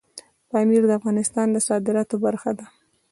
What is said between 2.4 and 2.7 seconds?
ده.